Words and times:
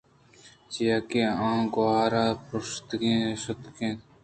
چیاکہ 0.71 1.21
آ 1.47 1.49
گوٛہر 1.73 2.13
ءَ 2.23 2.39
پرٛوشتگ 2.45 3.01
ءُ 3.11 3.15
اِشتگ 3.33 3.65
اِتنت 3.81 3.99